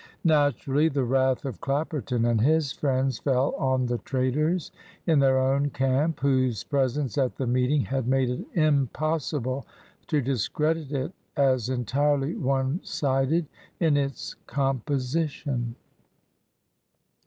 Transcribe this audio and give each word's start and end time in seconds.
Naturally 0.23 0.89
the 0.89 1.03
wrath 1.03 1.45
of 1.45 1.61
Clapperton 1.61 2.25
and 2.25 2.41
his 2.41 2.71
friends 2.71 3.19
fell 3.19 3.53
on 3.59 3.85
the 3.85 3.99
traitors 3.99 4.71
in 5.05 5.19
their 5.19 5.37
own 5.37 5.69
camp 5.69 6.21
whose 6.21 6.63
presence 6.63 7.19
at 7.19 7.35
the 7.35 7.45
meeting 7.45 7.81
had 7.81 8.07
made 8.07 8.31
it 8.31 8.43
impossible 8.55 9.63
to 10.07 10.19
discredit 10.19 10.91
it 10.91 11.11
as 11.37 11.69
entirely 11.69 12.33
one 12.35 12.79
sided 12.81 13.45
in 13.79 13.95
its 13.95 14.33
composition. 14.47 15.75